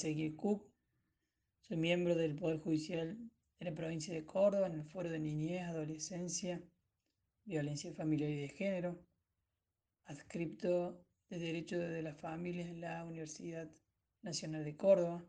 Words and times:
Ezequiel 0.00 0.34
Cook. 0.34 0.66
Soy 1.60 1.76
miembro 1.76 2.14
del 2.14 2.34
Poder 2.34 2.58
Judicial 2.58 3.18
de 3.58 3.64
la 3.66 3.74
provincia 3.74 4.14
de 4.14 4.24
Córdoba 4.24 4.66
en 4.66 4.72
el 4.72 4.84
Foro 4.84 5.10
de 5.10 5.18
Niñez, 5.18 5.60
Adolescencia, 5.64 6.62
Violencia 7.44 7.92
Familiar 7.92 8.30
y 8.30 8.40
de 8.40 8.48
Género, 8.48 8.98
adscripto 10.04 11.04
de 11.28 11.38
Derecho 11.38 11.78
de 11.78 12.00
las 12.00 12.18
Familias 12.18 12.70
en 12.70 12.80
la 12.80 13.04
Universidad 13.04 13.70
Nacional 14.22 14.64
de 14.64 14.74
Córdoba. 14.74 15.22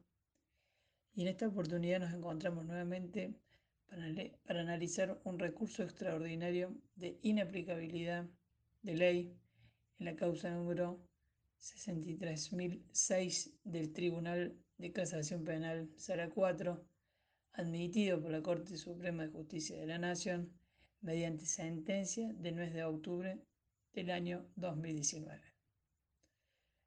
Y 1.16 1.24
en 1.24 1.28
esta 1.28 1.50
oportunidad 1.50 2.00
nos 2.00 2.14
encontramos 2.14 2.64
nuevamente 2.64 3.36
para 4.46 4.62
analizar 4.62 5.20
un 5.26 5.38
recurso 5.38 5.84
extraordinario 5.84 6.74
de 6.96 7.20
inaplicabilidad 7.24 8.26
de 8.84 8.96
ley 8.96 9.38
en 10.00 10.06
la 10.06 10.16
causa 10.16 10.50
número 10.50 11.06
63.006 11.62 13.54
del 13.64 13.94
Tribunal 13.94 14.58
de 14.78 14.92
Casación 14.92 15.44
Penal 15.44 15.92
Sala 15.96 16.30
4, 16.30 16.84
admitido 17.54 18.20
por 18.20 18.32
la 18.32 18.42
Corte 18.42 18.78
Suprema 18.78 19.24
de 19.24 19.30
Justicia 19.30 19.78
de 19.78 19.86
la 19.86 20.00
Nación 20.00 20.52
mediante 21.02 21.46
sentencia 21.46 22.34
del 22.34 22.56
mes 22.56 22.74
de 22.74 22.84
octubre 22.84 23.40
del 23.94 24.10
año 24.10 24.50
2019. 24.56 25.40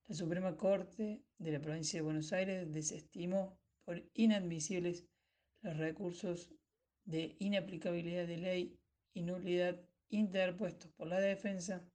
La 0.09 0.15
Suprema 0.15 0.57
Corte 0.57 1.23
de 1.39 1.53
la 1.53 1.61
Provincia 1.61 1.99
de 1.99 2.03
Buenos 2.03 2.33
Aires 2.33 2.71
desestimó 2.73 3.57
por 3.85 4.03
inadmisibles 4.15 5.05
los 5.63 5.77
recursos 5.77 6.51
de 7.05 7.37
inaplicabilidad 7.39 8.27
de 8.27 8.39
ley 8.39 8.79
y 9.13 9.23
nulidad 9.23 9.81
interpuestos 10.09 10.91
por 10.93 11.07
la 11.07 11.21
defensa 11.21 11.87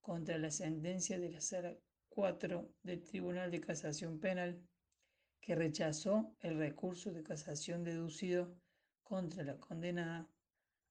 contra 0.00 0.36
la 0.38 0.50
sentencia 0.50 1.18
de 1.18 1.30
la 1.30 1.40
Sala 1.40 1.76
4 2.16 2.74
del 2.82 3.04
Tribunal 3.04 3.50
de 3.50 3.60
Casación 3.60 4.18
Penal, 4.18 4.58
que 5.38 5.54
rechazó 5.54 6.34
el 6.40 6.56
recurso 6.56 7.12
de 7.12 7.22
casación 7.22 7.84
deducido 7.84 8.58
contra 9.02 9.44
la 9.44 9.58
condenada 9.58 10.26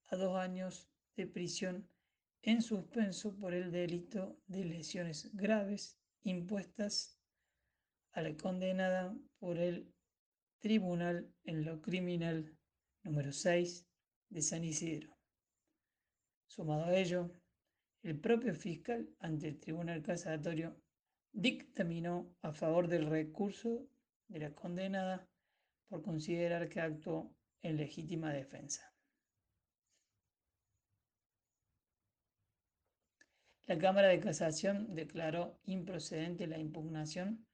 a 0.06 0.16
dos 0.18 0.38
años 0.38 0.88
de 1.16 1.26
prisión 1.26 1.90
en 2.44 2.62
suspenso 2.62 3.36
por 3.36 3.56
el 3.56 3.72
delito 3.72 4.40
de 4.46 4.66
lesiones 4.66 5.36
graves 5.36 5.98
impuestas 6.22 7.20
a 8.12 8.22
la 8.22 8.38
condenada 8.38 9.18
por 9.40 9.58
el 9.58 9.92
Tribunal 10.60 11.34
en 11.44 11.66
lo 11.66 11.82
Criminal 11.82 12.56
número 13.02 13.32
6 13.32 13.88
de 14.30 14.42
San 14.44 14.64
Isidro. 14.64 15.18
Sumado 16.46 16.84
a 16.86 16.96
ello, 16.96 17.32
el 18.04 18.20
propio 18.20 18.54
fiscal 18.54 19.10
ante 19.18 19.48
el 19.48 19.60
Tribunal 19.60 20.04
Casatorio 20.04 20.85
dictaminó 21.36 22.34
a 22.42 22.54
favor 22.54 22.88
del 22.88 23.08
recurso 23.08 23.86
de 24.30 24.40
la 24.40 24.52
condenada 24.56 25.28
por 25.90 26.02
considerar 26.02 26.70
que 26.70 26.80
actuó 26.80 27.36
en 27.62 27.76
legítima 27.76 28.34
defensa. 28.34 28.94
La 33.68 33.78
Cámara 33.78 34.08
de 34.08 34.20
Casación 34.22 34.96
declaró 34.96 35.60
improcedente 35.66 36.48
la 36.48 36.58
impugnación 36.58 37.46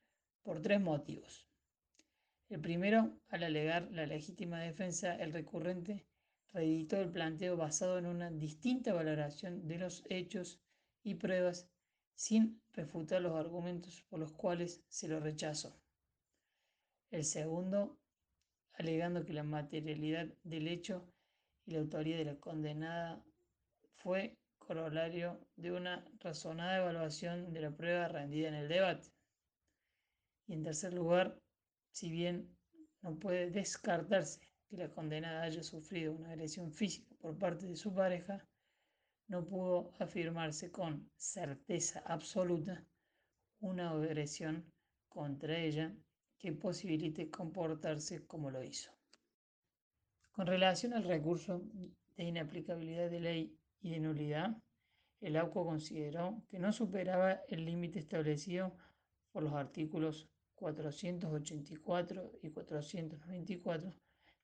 por 0.44 0.62
tres 0.62 0.80
motivos. 0.80 1.48
El 2.50 2.62
primero, 2.62 3.18
al 3.30 3.44
alegar 3.44 3.90
la 3.92 4.06
legítima 4.06 4.60
defensa, 4.60 5.16
el 5.16 5.34
recurrente 5.34 6.06
reeditó 6.54 7.02
el 7.02 7.10
planteo 7.10 7.58
basado 7.58 7.98
en 7.98 8.06
una 8.06 8.30
distinta 8.30 8.94
valoración 8.94 9.68
de 9.68 9.80
los 9.80 10.04
hechos 10.08 10.60
y 11.02 11.16
pruebas 11.16 11.68
sin 12.16 12.62
refutar 12.74 13.22
los 13.22 13.36
argumentos 13.36 14.04
por 14.10 14.20
los 14.20 14.32
cuales 14.34 14.84
se 14.88 15.08
lo 15.08 15.20
rechazó. 15.20 15.76
El 17.10 17.26
segundo, 17.26 18.00
alegando 18.74 19.26
que 19.26 19.34
la 19.34 19.44
materialidad 19.44 20.28
del 20.44 20.68
hecho 20.68 21.06
y 21.66 21.72
la 21.72 21.80
autoría 21.80 22.18
de 22.18 22.26
la 22.26 22.40
condenada 22.40 23.24
fue 23.98 24.38
corolario 24.58 25.40
de 25.58 25.72
una 25.72 26.06
razonada 26.20 26.78
evaluación 26.78 27.52
de 27.52 27.62
la 27.62 27.72
prueba 27.72 28.08
rendida 28.08 28.48
en 28.48 28.56
el 28.56 28.70
debate. 28.70 29.10
Y 30.48 30.54
en 30.54 30.64
tercer 30.64 30.94
lugar, 30.94 31.38
si 31.92 32.10
bien 32.10 32.58
no 33.02 33.20
puede 33.20 33.50
descartarse 33.50 34.40
que 34.70 34.78
la 34.78 34.90
condenada 34.90 35.44
haya 35.44 35.64
sufrido 35.64 36.14
una 36.14 36.30
agresión 36.30 36.72
física 36.72 37.14
por 37.20 37.38
parte 37.38 37.68
de 37.68 37.76
su 37.76 37.94
pareja, 37.94 38.46
no 39.32 39.46
pudo 39.46 39.94
afirmarse 39.98 40.72
con 40.72 41.10
certeza 41.16 42.04
absoluta 42.06 42.86
una 43.62 43.92
agresión 43.92 44.70
contra 45.08 45.58
ella 45.58 45.96
que 46.38 46.52
posibilite 46.52 47.30
comportarse 47.30 48.26
como 48.26 48.52
lo 48.52 48.62
hizo. 48.62 48.92
Con 50.34 50.48
relación 50.48 50.94
al 50.94 51.06
recurso 51.06 51.62
de 52.18 52.24
inaplicabilidad 52.26 53.10
de 53.10 53.20
ley 53.22 53.58
y 53.80 53.92
de 53.92 54.00
nulidad, 54.02 54.58
el 55.22 55.38
AUCO 55.38 55.66
consideró 55.66 56.44
que 56.50 56.60
no 56.60 56.74
superaba 56.74 57.42
el 57.48 57.64
límite 57.64 58.00
establecido 58.00 58.76
por 59.32 59.44
los 59.44 59.54
artículos 59.54 60.28
484 60.56 62.34
y 62.42 62.50
494 62.50 63.94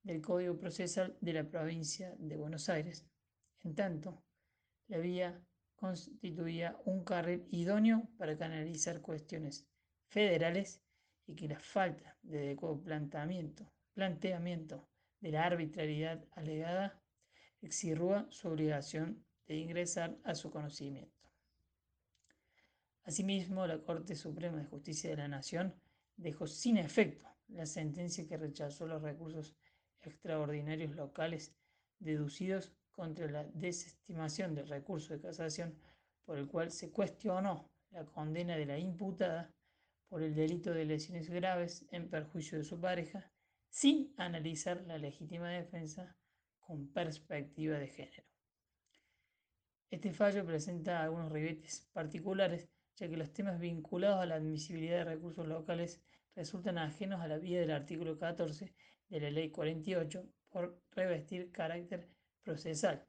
del 0.04 0.22
Código 0.22 0.58
Procesal 0.58 1.18
de 1.20 1.34
la 1.34 1.44
provincia 1.44 2.16
de 2.18 2.38
Buenos 2.38 2.70
Aires. 2.70 3.06
En 3.64 3.76
tanto, 3.76 4.24
la 4.88 4.98
vía 4.98 5.42
constituía 5.76 6.78
un 6.86 7.04
carril 7.04 7.48
idóneo 7.52 8.10
para 8.18 8.38
canalizar 8.38 9.02
cuestiones 9.02 9.68
federales 10.08 10.82
y 11.26 11.36
que 11.36 11.48
la 11.48 11.60
falta 11.60 12.18
de 12.22 12.40
adecuado 12.40 12.82
planteamiento, 12.82 13.72
de 15.20 15.32
la 15.32 15.46
arbitrariedad 15.46 16.24
alegada 16.32 17.02
exirrúa 17.62 18.28
su 18.30 18.48
obligación 18.48 19.26
de 19.46 19.56
ingresar 19.56 20.18
a 20.24 20.36
su 20.36 20.50
conocimiento. 20.52 21.30
Asimismo, 23.04 23.66
la 23.66 23.82
Corte 23.82 24.16
Suprema 24.16 24.58
de 24.58 24.66
Justicia 24.66 25.10
de 25.10 25.18
la 25.18 25.28
Nación 25.28 25.74
dejó 26.18 26.48
sin 26.48 26.78
efecto 26.78 27.28
la 27.48 27.66
sentencia 27.66 28.28
que 28.28 28.38
rechazó 28.38 28.86
los 28.86 29.02
recursos 29.02 29.56
extraordinarios 30.02 30.96
locales 30.96 31.56
deducidos 32.00 32.74
contra 32.98 33.30
la 33.30 33.44
desestimación 33.54 34.56
del 34.56 34.68
recurso 34.68 35.14
de 35.14 35.22
casación 35.22 35.80
por 36.26 36.40
el 36.40 36.48
cual 36.48 36.72
se 36.72 36.92
cuestionó 36.92 37.70
la 37.92 38.04
condena 38.06 38.58
de 38.58 38.66
la 38.66 38.80
imputada 38.80 39.54
por 40.10 40.24
el 40.24 40.34
delito 40.34 40.74
de 40.74 40.86
lesiones 40.86 41.30
graves 41.30 41.86
en 41.92 42.10
perjuicio 42.10 42.58
de 42.58 42.64
su 42.64 42.82
pareja, 42.82 43.32
sin 43.70 44.16
analizar 44.18 44.82
la 44.88 44.98
legítima 44.98 45.50
defensa 45.50 46.18
con 46.60 46.88
perspectiva 46.92 47.78
de 47.78 47.88
género. 47.88 48.24
Este 49.92 50.12
fallo 50.12 50.44
presenta 50.44 51.04
algunos 51.04 51.32
ribetes 51.32 51.88
particulares 51.94 52.68
ya 52.96 53.08
que 53.08 53.16
los 53.16 53.32
temas 53.32 53.60
vinculados 53.60 54.22
a 54.22 54.26
la 54.26 54.36
admisibilidad 54.36 54.98
de 54.98 55.16
recursos 55.16 55.48
locales 55.48 56.02
resultan 56.36 56.80
ajenos 56.80 57.22
a 57.22 57.28
la 57.28 57.38
vía 57.38 57.60
del 57.60 57.72
artículo 57.72 58.18
14 58.18 58.74
de 59.10 59.20
la 59.20 59.30
Ley 59.30 59.52
48 59.52 60.28
por 60.50 60.82
revestir 60.92 61.52
carácter 61.52 62.10
procesal. 62.48 63.06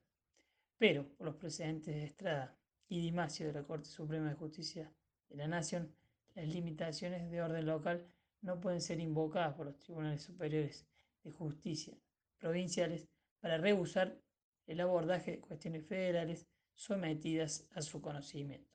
Pero, 0.77 1.07
por 1.15 1.27
los 1.27 1.35
precedentes 1.35 1.95
de 1.95 2.03
Estrada 2.03 2.57
y 2.89 2.99
Dimacio 2.99 3.47
de 3.47 3.53
la 3.53 3.63
Corte 3.63 3.89
Suprema 3.89 4.27
de 4.27 4.35
Justicia 4.35 4.91
de 5.29 5.37
la 5.37 5.47
Nación, 5.47 5.95
las 6.35 6.45
limitaciones 6.49 7.31
de 7.31 7.41
orden 7.41 7.65
local 7.65 8.05
no 8.41 8.59
pueden 8.59 8.81
ser 8.81 8.99
invocadas 8.99 9.55
por 9.55 9.65
los 9.67 9.79
tribunales 9.79 10.23
superiores 10.23 10.85
de 11.23 11.31
justicia 11.31 11.97
provinciales 12.37 13.07
para 13.39 13.57
rehusar 13.57 14.19
el 14.67 14.81
abordaje 14.81 15.31
de 15.31 15.39
cuestiones 15.39 15.85
federales 15.85 16.45
sometidas 16.73 17.65
a 17.71 17.81
su 17.81 18.01
conocimiento. 18.01 18.69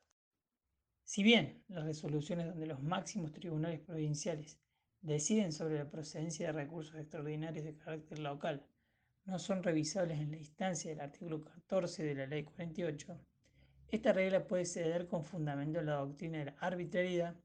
Si 1.03 1.23
bien 1.23 1.63
las 1.69 1.85
resoluciones 1.85 2.47
donde 2.47 2.67
los 2.67 2.83
máximos 2.83 3.33
tribunales 3.33 3.81
provinciales 3.81 4.59
deciden 5.03 5.53
sobre 5.53 5.77
la 5.77 5.91
procedencia 5.91 6.47
de 6.47 6.53
recursos 6.53 6.95
extraordinarios 6.97 7.67
de 7.67 7.77
carácter 7.77 8.19
local 8.21 8.67
no 9.25 9.39
son 9.39 9.63
revisables 9.63 10.21
en 10.21 10.31
la 10.31 10.37
instancia 10.37 10.91
del 10.91 11.01
artículo 11.01 11.43
14 11.43 12.05
de 12.05 12.15
la 12.15 12.27
Ley 12.27 12.45
48, 12.45 13.19
esta 13.89 14.13
regla 14.13 14.47
puede 14.47 14.65
ceder 14.65 15.07
con 15.07 15.25
fundamento 15.25 15.79
en 15.79 15.87
la 15.87 15.95
doctrina 15.97 16.39
de 16.39 16.47
la 16.47 16.57
arbitrariedad 16.59 17.37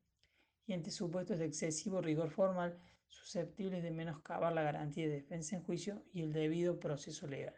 y 0.65 0.73
ante 0.73 0.91
supuestos 0.91 1.37
de 1.37 1.45
excesivo 1.45 2.01
rigor 2.01 2.31
formal 2.31 2.79
susceptibles 3.07 3.83
de 3.83 3.91
menoscabar 3.91 4.53
la 4.53 4.63
garantía 4.63 5.07
de 5.07 5.15
defensa 5.15 5.55
en 5.55 5.63
juicio 5.63 6.03
y 6.11 6.21
el 6.21 6.33
debido 6.33 6.79
proceso 6.79 7.27
legal. 7.27 7.55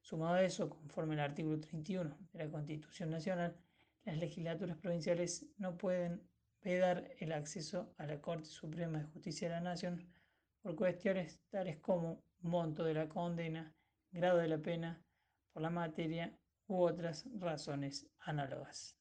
Sumado 0.00 0.34
a 0.34 0.42
eso, 0.42 0.68
conforme 0.68 1.14
al 1.14 1.20
artículo 1.20 1.60
31 1.60 2.16
de 2.32 2.38
la 2.38 2.50
Constitución 2.50 3.10
Nacional, 3.10 3.56
las 4.04 4.16
legislaturas 4.16 4.78
provinciales 4.78 5.46
no 5.58 5.76
pueden 5.76 6.22
vedar 6.62 7.10
el 7.18 7.32
acceso 7.32 7.94
a 7.98 8.06
la 8.06 8.20
Corte 8.20 8.46
Suprema 8.46 8.98
de 8.98 9.04
Justicia 9.04 9.48
de 9.48 9.54
la 9.54 9.60
Nación 9.60 10.12
por 10.60 10.74
cuestiones 10.74 11.40
tales 11.50 11.78
como 11.78 12.22
monto 12.40 12.84
de 12.84 12.94
la 12.94 13.08
condena, 13.08 13.74
grado 14.10 14.38
de 14.38 14.48
la 14.48 14.58
pena 14.58 15.02
por 15.52 15.62
la 15.62 15.70
materia 15.70 16.36
u 16.66 16.82
otras 16.82 17.28
razones 17.38 18.06
análogas. 18.20 18.96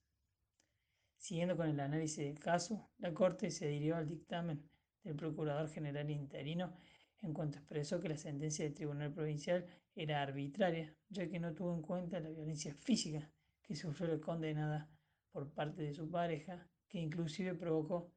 Siguiendo 1.18 1.58
con 1.58 1.68
el 1.68 1.80
análisis 1.80 2.26
del 2.26 2.40
caso, 2.40 2.90
la 2.98 3.14
Corte 3.14 3.52
se 3.52 3.68
dirigió 3.68 3.98
al 3.98 4.08
dictamen 4.08 4.70
del 5.04 5.16
Procurador 5.16 5.70
General 5.70 6.10
interino 6.10 6.78
en 7.22 7.34
cuanto 7.34 7.58
expresó 7.58 8.00
que 8.00 8.10
la 8.10 8.18
sentencia 8.18 8.66
del 8.66 8.76
Tribunal 8.76 9.12
Provincial 9.12 9.66
era 9.96 10.22
arbitraria, 10.22 10.96
ya 11.10 11.28
que 11.28 11.40
no 11.40 11.54
tuvo 11.54 11.74
en 11.74 11.82
cuenta 11.82 12.20
la 12.20 12.30
violencia 12.30 12.74
física 12.76 13.32
que 13.64 13.76
sufrió 13.76 14.10
la 14.10 14.22
condenada 14.22 14.90
por 15.32 15.52
parte 15.52 15.82
de 15.82 15.94
su 15.94 16.10
pareja, 16.10 16.70
que 16.88 17.00
inclusive 17.00 17.56
provocó 17.56 18.14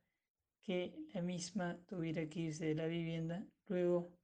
que 0.63 0.95
la 1.15 1.23
misma 1.23 1.79
tuviera 1.87 2.29
que 2.29 2.41
irse 2.41 2.67
de 2.67 2.75
la 2.75 2.87
vivienda 2.87 3.45
luego 3.67 4.20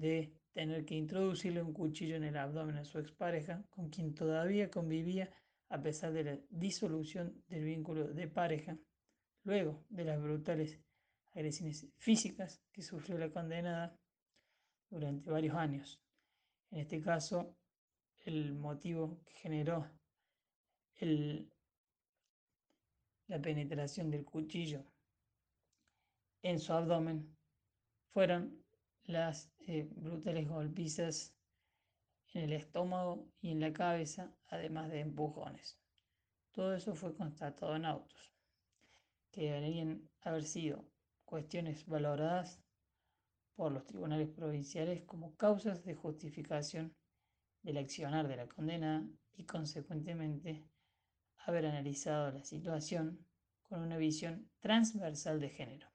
de 0.00 0.32
tener 0.52 0.84
que 0.84 0.94
introducirle 0.94 1.62
un 1.62 1.72
cuchillo 1.72 2.16
en 2.16 2.24
el 2.24 2.36
abdomen 2.36 2.76
a 2.76 2.84
su 2.84 2.98
expareja, 2.98 3.62
con 3.70 3.90
quien 3.90 4.14
todavía 4.14 4.70
convivía 4.70 5.30
a 5.68 5.80
pesar 5.80 6.12
de 6.12 6.24
la 6.24 6.38
disolución 6.48 7.44
del 7.48 7.64
vínculo 7.64 8.08
de 8.08 8.26
pareja, 8.26 8.76
luego 9.44 9.84
de 9.88 10.04
las 10.04 10.20
brutales 10.20 10.80
agresiones 11.34 11.86
físicas 11.98 12.60
que 12.72 12.82
sufrió 12.82 13.18
la 13.18 13.30
condenada 13.30 13.96
durante 14.88 15.30
varios 15.30 15.54
años. 15.54 16.00
En 16.70 16.78
este 16.78 17.00
caso, 17.00 17.56
el 18.24 18.54
motivo 18.54 19.20
que 19.24 19.34
generó 19.34 19.86
la 23.28 23.40
penetración 23.40 24.10
del 24.10 24.24
cuchillo 24.24 24.84
en 26.42 26.58
su 26.58 26.72
abdomen 26.72 27.36
fueron 28.08 28.60
las 29.04 29.52
eh, 29.66 29.88
brutales 29.90 30.48
golpizas 30.48 31.34
en 32.32 32.44
el 32.44 32.52
estómago 32.52 33.28
y 33.40 33.50
en 33.50 33.60
la 33.60 33.72
cabeza, 33.72 34.34
además 34.46 34.90
de 34.90 35.00
empujones. 35.00 35.78
Todo 36.52 36.74
eso 36.74 36.94
fue 36.94 37.14
constatado 37.14 37.76
en 37.76 37.84
autos, 37.84 38.32
que 39.30 39.52
deberían 39.52 40.08
haber 40.22 40.44
sido 40.44 40.88
cuestiones 41.24 41.86
valoradas 41.86 42.60
por 43.54 43.72
los 43.72 43.84
tribunales 43.84 44.28
provinciales 44.28 45.02
como 45.02 45.36
causas 45.36 45.84
de 45.84 45.94
justificación 45.94 46.96
del 47.62 47.76
accionar 47.76 48.26
de 48.26 48.36
la 48.36 48.48
condena 48.48 49.08
y 49.32 49.44
consecuentemente 49.44 50.64
haber 51.46 51.66
analizado 51.66 52.32
la 52.32 52.44
situación 52.44 53.26
con 53.62 53.80
una 53.80 53.96
visión 53.96 54.50
transversal 54.60 55.40
de 55.40 55.50
género. 55.50 55.88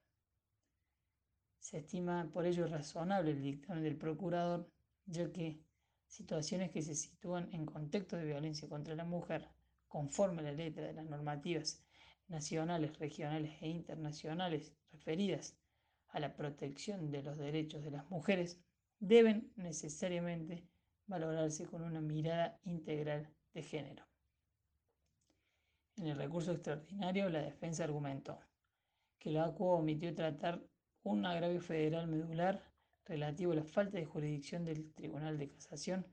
Se 1.65 1.79
estima 1.79 2.29
por 2.31 2.45
ello 2.45 2.67
razonable 2.67 3.31
el 3.31 3.41
dictamen 3.41 3.83
del 3.83 3.97
procurador, 3.97 4.69
ya 5.07 5.31
que 5.31 5.63
situaciones 6.05 6.69
que 6.69 6.83
se 6.83 6.93
sitúan 6.93 7.51
en 7.53 7.65
contexto 7.65 8.17
de 8.17 8.25
violencia 8.25 8.69
contra 8.69 8.93
la 8.93 9.03
mujer, 9.03 9.49
conforme 9.87 10.41
a 10.41 10.43
la 10.43 10.51
letra 10.51 10.85
de 10.85 10.93
las 10.93 11.07
normativas 11.07 11.83
nacionales, 12.27 12.99
regionales 12.99 13.59
e 13.63 13.67
internacionales 13.67 14.75
referidas 14.91 15.57
a 16.09 16.19
la 16.19 16.35
protección 16.35 17.09
de 17.09 17.23
los 17.23 17.39
derechos 17.39 17.83
de 17.83 17.89
las 17.89 18.07
mujeres, 18.11 18.59
deben 18.99 19.51
necesariamente 19.55 20.67
valorarse 21.07 21.65
con 21.65 21.81
una 21.81 21.99
mirada 21.99 22.59
integral 22.65 23.27
de 23.55 23.63
género. 23.63 24.05
En 25.97 26.05
el 26.05 26.15
recurso 26.15 26.51
extraordinario, 26.51 27.27
la 27.27 27.41
defensa 27.41 27.85
argumentó 27.85 28.39
que 29.17 29.31
la 29.31 29.45
ACUA 29.45 29.77
omitió 29.77 30.13
tratar 30.13 30.61
un 31.05 31.25
agravio 31.25 31.61
federal 31.61 32.07
medular 32.07 32.63
relativo 33.05 33.51
a 33.51 33.55
la 33.55 33.63
falta 33.63 33.97
de 33.97 34.05
jurisdicción 34.05 34.65
del 34.65 34.91
Tribunal 34.93 35.37
de 35.37 35.49
Casación, 35.49 36.05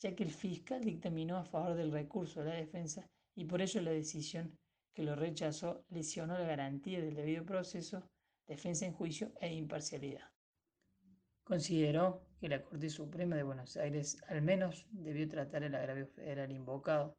ya 0.00 0.16
que 0.16 0.24
el 0.24 0.32
fiscal 0.32 0.82
dictaminó 0.82 1.36
a 1.36 1.44
favor 1.44 1.74
del 1.76 1.92
recurso 1.92 2.40
de 2.40 2.50
la 2.50 2.56
defensa 2.56 3.08
y 3.36 3.44
por 3.44 3.62
ello 3.62 3.80
la 3.80 3.92
decisión 3.92 4.58
que 4.92 5.04
lo 5.04 5.14
rechazó 5.14 5.84
lesionó 5.90 6.36
la 6.36 6.44
garantía 6.44 7.00
del 7.00 7.14
debido 7.14 7.46
proceso, 7.46 8.02
defensa 8.46 8.84
en 8.84 8.92
juicio 8.92 9.32
e 9.40 9.54
imparcialidad. 9.54 10.28
Consideró 11.44 12.26
que 12.40 12.48
la 12.48 12.62
Corte 12.62 12.90
Suprema 12.90 13.36
de 13.36 13.44
Buenos 13.44 13.76
Aires 13.76 14.20
al 14.26 14.42
menos 14.42 14.86
debió 14.90 15.28
tratar 15.28 15.62
el 15.62 15.74
agravio 15.76 16.08
federal 16.08 16.50
invocado 16.50 17.16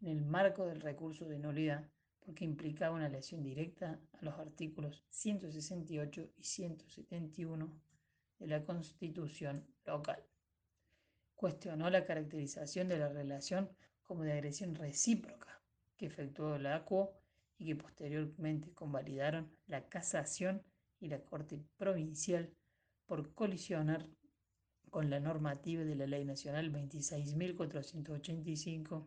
en 0.00 0.08
el 0.08 0.22
marco 0.22 0.64
del 0.66 0.80
recurso 0.80 1.26
de 1.26 1.38
nulidad 1.38 1.86
porque 2.24 2.44
implicaba 2.44 2.96
una 2.96 3.08
lesión 3.08 3.42
directa 3.42 3.98
a 4.12 4.24
los 4.24 4.38
artículos 4.38 5.02
168 5.10 6.30
y 6.36 6.42
171 6.42 7.80
de 8.38 8.46
la 8.46 8.64
Constitución 8.64 9.66
local. 9.84 10.24
Cuestionó 11.34 11.90
la 11.90 12.06
caracterización 12.06 12.88
de 12.88 12.96
la 12.98 13.10
relación 13.10 13.68
como 14.02 14.22
de 14.22 14.32
agresión 14.32 14.74
recíproca 14.74 15.60
que 15.96 16.06
efectuó 16.06 16.56
la 16.58 16.76
ACUO 16.76 17.12
y 17.58 17.66
que 17.66 17.76
posteriormente 17.76 18.72
convalidaron 18.72 19.54
la 19.66 19.86
casación 19.88 20.62
y 21.00 21.08
la 21.08 21.20
Corte 21.20 21.60
Provincial 21.76 22.50
por 23.06 23.34
colisionar 23.34 24.08
con 24.88 25.10
la 25.10 25.20
normativa 25.20 25.84
de 25.84 25.94
la 25.94 26.06
Ley 26.06 26.24
Nacional 26.24 26.72
26.485, 26.72 29.06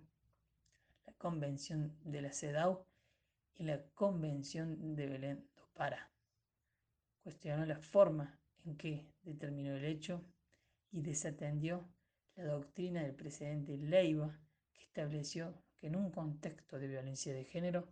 la 1.07 1.13
Convención 1.13 1.97
de 2.03 2.21
la 2.21 2.31
CEDAW 2.31 2.85
y 3.57 3.63
la 3.63 3.83
Convención 3.93 4.95
de 4.95 5.07
Belén 5.07 5.49
do 5.55 5.67
Pará. 5.73 6.11
Cuestionó 7.23 7.65
la 7.65 7.79
forma 7.79 8.39
en 8.65 8.77
que 8.77 9.07
determinó 9.23 9.75
el 9.75 9.85
hecho 9.85 10.23
y 10.91 11.01
desatendió 11.01 11.89
la 12.35 12.45
doctrina 12.45 13.01
del 13.01 13.15
presidente 13.15 13.77
Leiva, 13.77 14.39
que 14.73 14.83
estableció 14.83 15.53
que 15.75 15.87
en 15.87 15.95
un 15.95 16.11
contexto 16.11 16.77
de 16.77 16.87
violencia 16.87 17.33
de 17.33 17.45
género, 17.45 17.87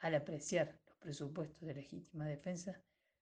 al 0.00 0.14
apreciar 0.14 0.78
los 0.86 0.96
presupuestos 0.98 1.60
de 1.66 1.74
legítima 1.74 2.26
defensa, 2.26 2.80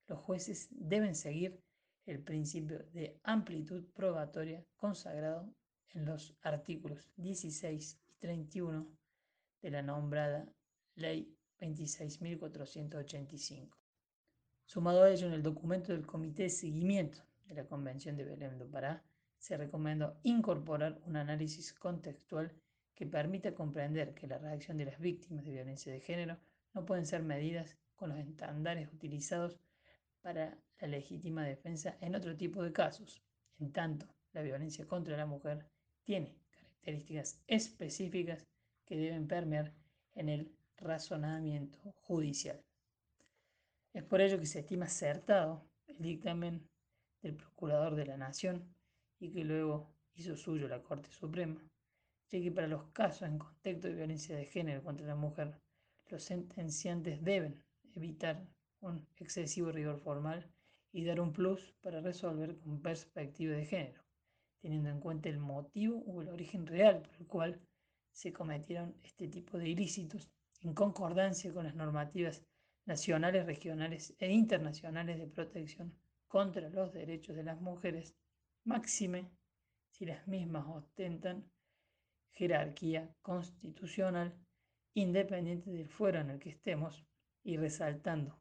los 0.09 0.19
jueces 0.19 0.69
deben 0.71 1.15
seguir 1.15 1.63
el 2.05 2.23
principio 2.23 2.79
de 2.93 3.19
amplitud 3.23 3.85
probatoria 3.95 4.65
consagrado 4.77 5.53
en 5.91 6.05
los 6.05 6.37
artículos 6.43 7.11
16 7.17 8.01
y 8.09 8.15
31 8.19 8.87
de 9.63 9.71
la 9.71 9.83
nombrada 9.83 10.47
Ley 10.95 11.36
26.485. 11.61 13.77
Sumado 14.65 15.05
a 15.05 15.11
ello, 15.11 15.29
en 15.29 15.33
el 15.33 15.43
documento 15.43 15.93
del 15.93 16.07
Comité 16.07 16.45
de 16.45 16.51
Seguimiento 16.51 17.25
de 17.45 17.55
la 17.55 17.67
Convención 17.67 18.17
de 18.17 18.25
Belém 18.25 18.59
do 18.59 18.69
Pará, 18.69 19.05
se 19.39 19.57
recomendó 19.57 20.19
incorporar 20.25 21.01
un 21.05 21.17
análisis 21.17 21.73
contextual 21.73 22.53
que 22.95 23.07
permita 23.07 23.55
comprender 23.55 24.15
que 24.15 24.27
la 24.27 24.39
reacción 24.39 24.77
de 24.79 24.87
las 24.87 24.99
víctimas 24.99 25.45
de 25.45 25.53
violencia 25.53 25.93
de 25.93 26.01
género 26.01 26.39
no 26.75 26.85
pueden 26.85 27.07
ser 27.07 27.23
medidas 27.23 27.77
con 27.95 28.11
los 28.11 28.19
estándares 28.19 28.93
utilizados 28.93 29.61
para 30.21 30.59
la 30.81 30.89
legítima 30.89 31.45
defensa 31.45 31.97
en 32.01 32.15
otro 32.15 32.37
tipo 32.37 32.63
de 32.63 32.73
casos. 32.73 33.23
En 33.59 33.73
tanto, 33.73 34.07
la 34.33 34.43
violencia 34.43 34.87
contra 34.87 35.17
la 35.17 35.27
mujer 35.27 35.67
tiene 36.05 36.37
características 36.51 37.43
específicas 37.47 38.47
que 38.85 38.97
deben 38.97 39.27
permear 39.27 39.73
en 40.15 40.29
el 40.29 40.57
razonamiento 40.79 41.93
judicial. 42.03 42.63
Es 43.93 44.03
por 44.03 44.21
ello 44.21 44.39
que 44.39 44.47
se 44.47 44.61
estima 44.61 44.87
acertado 44.87 45.67
el 45.87 45.99
dictamen 45.99 46.69
del 47.23 47.35
Procurador 47.35 47.95
de 47.95 48.07
la 48.07 48.17
Nación 48.17 48.75
y 49.19 49.31
que 49.31 49.45
luego 49.45 49.91
hizo 50.15 50.37
suyo 50.37 50.69
la 50.69 50.83
Corte 50.83 51.11
Suprema, 51.11 51.61
ya 52.29 52.41
que 52.41 52.53
para 52.53 52.67
los 52.67 52.85
casos 52.93 53.23
en 53.23 53.39
contexto 53.39 53.89
de 53.89 53.95
violencia 53.95 54.37
de 54.37 54.45
género 54.45 54.83
contra 54.83 55.07
la 55.07 55.15
mujer, 55.15 55.59
los 56.09 56.23
sentenciantes 56.23 57.23
deben 57.23 57.63
evitar 57.95 58.47
un 58.81 59.07
excesivo 59.17 59.73
rigor 59.73 59.99
formal 59.99 60.47
y 60.93 61.05
dar 61.05 61.21
un 61.21 61.33
plus 61.33 61.75
para 61.81 62.01
resolver 62.01 62.59
con 62.59 62.81
perspectiva 62.81 63.57
de 63.57 63.65
género, 63.65 64.03
teniendo 64.61 64.91
en 64.91 65.01
cuenta 65.01 65.29
el 65.29 65.39
motivo 65.39 66.03
o 66.07 66.23
el 66.23 66.29
origen 66.29 66.67
real 66.67 67.03
por 67.03 67.17
el 67.17 67.27
cual 67.27 67.61
se 68.11 68.33
cometieron 68.33 68.95
este 69.03 69.29
tipo 69.29 69.59
de 69.59 69.69
ilícitos 69.69 70.31
en 70.63 70.75
concordancia 70.75 71.53
con 71.53 71.65
las 71.65 71.75
normativas 71.75 72.45
nacionales, 72.85 73.47
regionales 73.47 74.15
e 74.19 74.31
internacionales 74.31 75.19
de 75.19 75.27
protección 75.27 75.95
contra 76.29 76.69
los 76.71 76.93
derechos 76.93 77.37
de 77.37 77.45
las 77.45 77.61
mujeres, 77.61 78.15
máxime 78.65 79.31
si 79.91 80.07
las 80.07 80.27
mismas 80.27 80.67
ostentan 80.69 81.51
jerarquía 82.33 83.11
constitucional 83.23 84.35
independiente 84.95 85.71
del 85.71 85.89
fuero 85.89 86.21
en 86.21 86.31
el 86.31 86.39
que 86.39 86.51
estemos 86.51 87.05
y 87.43 87.57
resaltando 87.57 88.41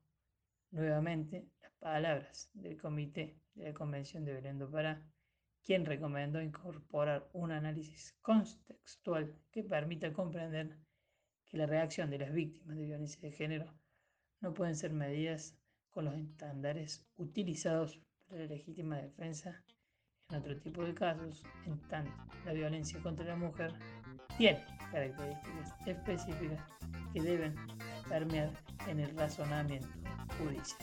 nuevamente 0.71 1.47
las 1.61 1.71
palabras 1.73 2.49
del 2.53 2.77
Comité 2.77 3.39
de 3.53 3.65
la 3.65 3.73
Convención 3.73 4.25
de 4.25 4.33
Belén 4.33 4.59
do 4.59 4.69
Pará, 4.69 5.01
quien 5.63 5.85
recomendó 5.85 6.41
incorporar 6.41 7.29
un 7.33 7.51
análisis 7.51 8.13
contextual 8.21 9.33
que 9.51 9.63
permita 9.63 10.11
comprender 10.11 10.77
la 11.51 11.65
reacción 11.65 12.09
de 12.09 12.19
las 12.19 12.33
víctimas 12.33 12.77
de 12.77 12.85
violencia 12.85 13.21
de 13.21 13.31
género 13.31 13.73
no 14.41 14.53
pueden 14.53 14.75
ser 14.75 14.91
medidas 14.93 15.55
con 15.91 16.05
los 16.05 16.15
estándares 16.15 17.05
utilizados 17.17 17.99
para 18.27 18.41
la 18.41 18.47
legítima 18.47 18.97
defensa 18.97 19.63
en 20.29 20.37
otro 20.37 20.57
tipo 20.57 20.83
de 20.83 20.93
casos, 20.93 21.43
en 21.65 21.79
tanto 21.87 22.11
la 22.45 22.53
violencia 22.53 22.99
contra 23.01 23.25
la 23.25 23.35
mujer 23.35 23.73
tiene 24.37 24.65
características 24.91 25.87
específicas 25.87 26.59
que 27.13 27.21
deben 27.21 27.55
permear 28.09 28.51
en 28.87 28.99
el 28.99 29.15
razonamiento 29.15 29.87
point. 30.37 30.75